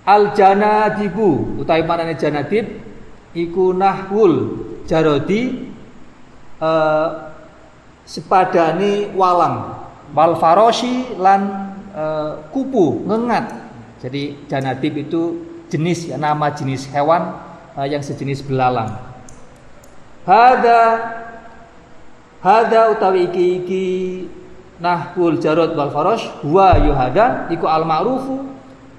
[0.03, 2.67] Al janadibu utawi manane janadib
[3.31, 5.71] iku nahwul jarodi
[6.59, 7.09] eh,
[8.03, 9.87] sepadani walang.
[10.11, 11.41] Wal faroshi lan
[11.95, 13.63] eh, kupu ngengat.
[14.03, 15.39] Jadi janatib itu
[15.71, 17.39] jenis ya, nama jenis hewan
[17.79, 18.91] eh, yang sejenis belalang.
[20.27, 20.83] Hada
[22.43, 23.85] hada utawi iki iki
[24.83, 28.52] nahwul jarod wal farosh huwa yuhada iku al ma'rufu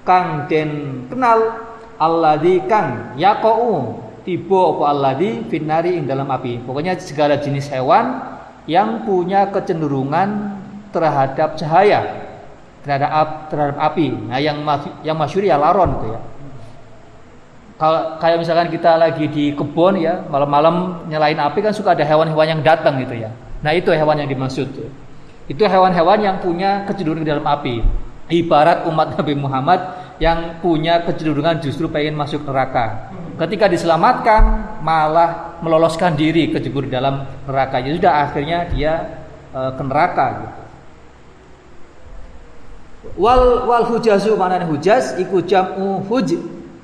[0.05, 1.65] kang den kenal
[1.99, 4.01] alladzi kang yaqau.
[4.25, 6.61] Tiba apa alladzi finari ing dalam api.
[6.65, 8.21] Pokoknya segala jenis hewan
[8.65, 10.57] yang punya kecenderungan
[10.89, 12.25] terhadap cahaya
[12.81, 14.13] terhadap terhadap api.
[14.29, 14.61] Nah yang
[15.05, 16.21] yang masyhur ya laron gitu ya.
[17.75, 22.57] Kalau kayak misalkan kita lagi di kebun ya malam-malam nyalain api kan suka ada hewan-hewan
[22.57, 23.29] yang datang gitu ya.
[23.61, 24.69] Nah itu hewan yang dimaksud
[25.45, 27.85] itu hewan-hewan yang punya kecenderungan dalam api
[28.29, 29.79] ibarat umat Nabi Muhammad
[30.17, 33.11] yang punya kecenderungan justru pengen masuk neraka.
[33.35, 34.43] Ketika diselamatkan
[34.79, 37.83] malah meloloskan diri ke jebur dalam neraka.
[37.83, 38.93] Ya sudah akhirnya dia
[39.51, 40.59] e, ke neraka gitu.
[43.19, 46.35] wal wal hujazu mana hujaz iku jam'u huj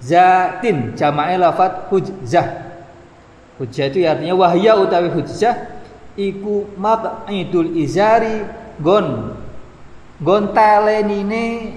[0.04, 2.67] zatin jama'i lafat hujzah.
[3.58, 5.56] Hujzah itu artinya wahya utawi hujzah
[6.19, 8.43] iku maq'idul izari
[8.84, 9.39] gon
[10.21, 11.75] gon talenine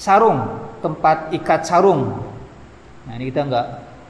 [0.00, 0.40] sarung
[0.80, 2.24] tempat ikat sarung.
[3.06, 3.66] Nah ini kita nggak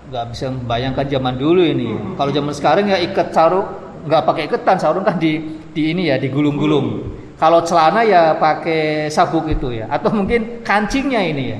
[0.09, 2.16] nggak bisa membayangkan zaman dulu ini.
[2.16, 3.66] Kalau zaman sekarang ya ikat sarung
[4.07, 7.12] nggak pakai iketan sarung kan di di ini ya digulung-gulung.
[7.37, 9.90] Kalau celana ya pakai sabuk itu ya.
[9.90, 11.59] Atau mungkin kancingnya ini ya.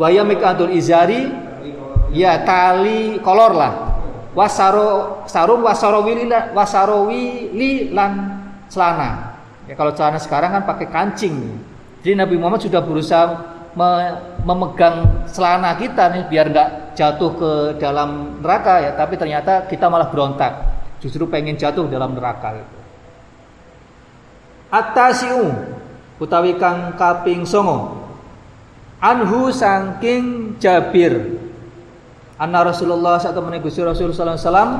[0.00, 1.28] Waya mikatul izari
[2.16, 3.72] ya tali kolor lah.
[4.32, 6.24] Wasaro sarung wasarowi
[6.56, 7.24] wasarowi
[7.92, 8.12] lan
[8.72, 9.27] celana.
[9.68, 11.60] Ya kalau celana sekarang kan pakai kancing.
[12.00, 13.24] Jadi Nabi Muhammad sudah berusaha
[13.76, 13.90] me
[14.42, 20.08] memegang celana kita nih biar nggak jatuh ke dalam neraka ya, tapi ternyata kita malah
[20.08, 20.56] berontak.
[21.04, 22.76] Justru pengen jatuh dalam neraka gitu.
[24.72, 25.52] Atasiu
[26.18, 28.08] utawi kang kaping songo
[28.98, 31.38] Anhu saking Jabir.
[32.34, 34.72] Anna Rasulullah saat temen Gusti Rasul sallallahu alaihi wasallam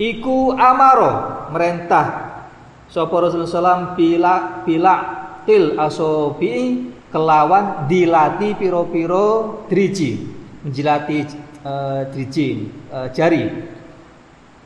[0.00, 2.32] iku amaro merentah.
[2.88, 4.94] Sapa Rasulullah sallam bila bila
[5.44, 10.40] til asobi kelawan dilati piro-piro driji.
[10.64, 11.18] Menjilati
[11.62, 13.44] uh, driji uh, jari.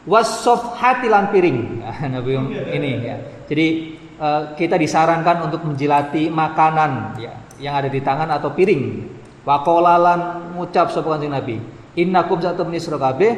[0.07, 1.83] Wasof hatilan piring.
[1.83, 2.33] Nah, Nabi
[2.71, 3.17] ini ya.
[3.45, 3.67] Jadi
[4.15, 9.11] Eh, kita disarankan untuk menjilati makanan ya, yang ada di tangan atau piring.
[9.43, 11.59] Wakolalan ngucap sapa Kanjeng Nabi,
[11.99, 12.39] "Innakum
[12.79, 13.33] sira kabeh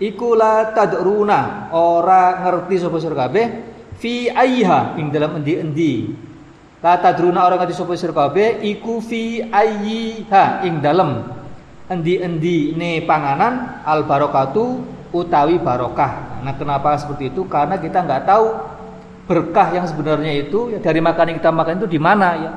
[0.00, 3.46] iku la tadruna ora ngerti sapa sira kabeh
[4.00, 6.10] fi ayha ing dalam endi-endi."
[6.80, 11.28] La tadruna ora ngerti sapa sira kabeh iku fi ayha ing dalam
[11.86, 16.42] endi-endi ne panganan al barokatu utawi barokah.
[16.46, 17.44] Nah, kenapa seperti itu?
[17.50, 18.46] Karena kita nggak tahu
[19.26, 22.52] berkah yang sebenarnya itu ya dari makanan yang kita makan itu di mana ya?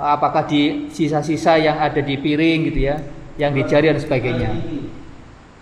[0.00, 2.96] Apakah di sisa-sisa yang ada di piring gitu ya,
[3.36, 4.48] yang di jari dan sebagainya.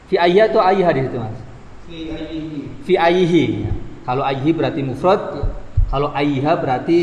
[0.08, 1.38] Fi ayah atau ayah di situ mas?
[2.84, 3.44] Fi ayhi.
[3.68, 3.72] Ya.
[4.08, 5.46] Kalau ayhi berarti mufrad, ya.
[5.92, 7.00] kalau ayha berarti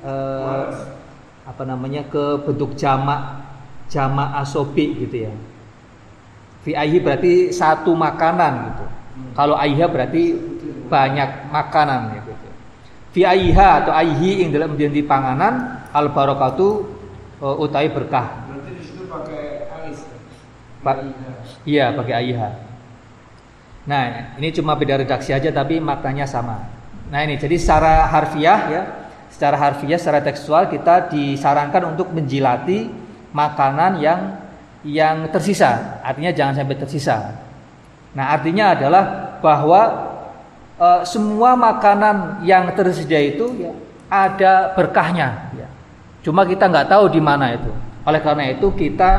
[0.00, 0.64] eh,
[1.44, 3.44] apa namanya ke bentuk jamak
[3.92, 5.32] jamak asobi gitu ya.
[6.64, 8.84] Fi ayhi berarti satu makanan gitu.
[9.36, 10.32] Kalau ayha berarti
[10.88, 12.34] banyak makanan gitu
[13.14, 16.82] fi aiha atau aihi yang dalam di panganan al barakatu
[17.38, 18.42] uh, utai berkah.
[18.50, 20.02] Berarti di situ pakai alis.
[20.82, 20.96] Pak,
[21.64, 22.50] iya pakai aiha.
[23.84, 26.64] Nah, ini cuma beda redaksi aja tapi maknanya sama.
[27.12, 28.82] Nah, ini jadi secara harfiah ya,
[29.28, 32.88] secara harfiah, secara tekstual kita disarankan untuk menjilati
[33.36, 34.20] makanan yang
[34.84, 36.00] yang tersisa.
[36.00, 37.16] Artinya jangan sampai tersisa.
[38.16, 39.04] Nah, artinya adalah
[39.44, 39.80] bahwa
[40.80, 43.72] uh, semua makanan yang tersedia itu ya
[44.08, 45.68] ada berkahnya ya.
[46.24, 47.72] Cuma kita nggak tahu di mana itu.
[48.04, 49.10] Oleh karena itu kita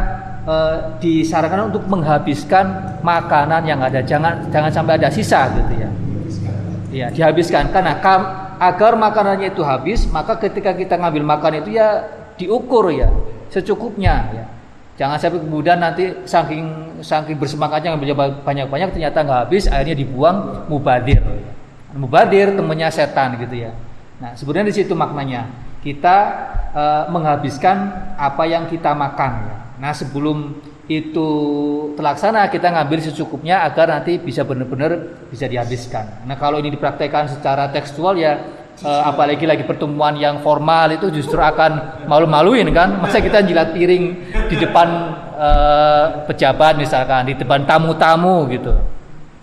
[0.45, 4.01] uh, disarankan untuk menghabiskan makanan yang ada.
[4.01, 5.89] Jangan jangan sampai ada sisa gitu ya.
[6.95, 7.99] Iya, dihabiskan karena
[8.55, 12.07] agar makanannya itu habis, maka ketika kita ngambil makan itu ya
[12.39, 13.11] diukur ya
[13.51, 14.45] secukupnya ya.
[14.95, 21.19] Jangan sampai kemudian nanti saking saking bersemangatnya ngambil banyak-banyak ternyata nggak habis, akhirnya dibuang mubadir.
[21.91, 23.75] Mubadir temannya setan gitu ya.
[24.23, 25.51] Nah sebenarnya di situ maknanya
[25.83, 26.17] kita
[26.71, 29.31] e, menghabiskan apa yang kita makan.
[29.51, 29.55] Ya.
[29.75, 30.55] Nah sebelum
[30.85, 31.29] itu
[31.97, 36.23] terlaksana kita ngambil secukupnya agar nanti bisa benar-benar bisa dihabiskan.
[36.29, 38.37] Nah kalau ini dipraktekkan secara tekstual ya
[38.85, 43.01] uh, apalagi lagi pertemuan yang formal itu justru akan malu-maluin kan?
[43.01, 44.03] Masa kita jilat piring
[44.45, 44.87] di depan
[45.35, 48.73] uh, pejabat misalkan di depan tamu-tamu gitu.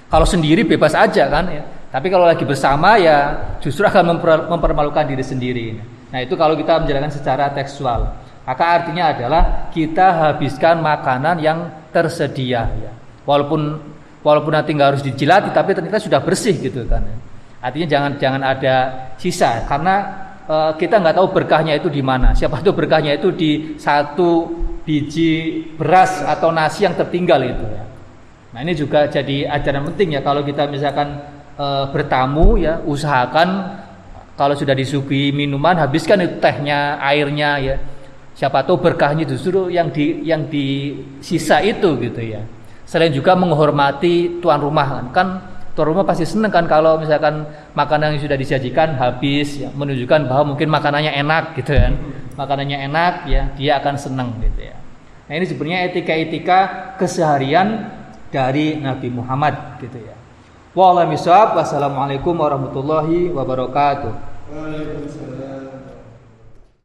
[0.06, 1.44] Kalau sendiri bebas aja kan?
[1.50, 1.64] Ya.
[1.92, 5.66] Tapi kalau lagi bersama ya justru akan memper, mempermalukan diri sendiri.
[6.08, 11.58] Nah itu kalau kita menjalankan secara tekstual maka artinya adalah kita habiskan makanan yang
[11.94, 12.66] tersedia.
[13.22, 13.78] Walaupun
[14.26, 17.06] walaupun nanti nggak harus dijilati tapi ternyata sudah bersih gitu kan.
[17.62, 18.74] Artinya jangan jangan ada
[19.14, 19.94] sisa karena
[20.42, 22.34] e, kita nggak tahu berkahnya itu di mana.
[22.34, 24.50] Siapa tahu berkahnya itu di satu
[24.82, 27.84] biji beras atau nasi yang tertinggal itu ya.
[28.52, 30.20] Nah ini juga jadi ajaran penting ya.
[30.26, 31.22] Kalau kita misalkan
[31.54, 33.78] e, bertamu ya usahakan
[34.34, 37.76] kalau sudah disuguhi minuman habiskan itu tehnya airnya ya
[38.32, 42.42] siapa tahu berkahnya justru yang di yang di sisa itu gitu ya
[42.92, 45.26] Selain juga menghormati tuan rumah kan, kan
[45.72, 50.52] tuan rumah pasti seneng kan kalau misalkan makanan yang sudah disajikan habis ya, menunjukkan bahwa
[50.52, 51.96] mungkin makanannya enak gitu kan.
[52.36, 54.76] Makanannya enak ya, dia akan seneng gitu ya.
[55.24, 56.60] Nah, ini sebenarnya etika-etika
[57.00, 57.88] keseharian
[58.28, 60.12] dari Nabi Muhammad gitu ya.
[60.76, 64.12] Wassalamualaikum warahmatullahi wabarakatuh.
[64.52, 65.51] Waalaikumsalam.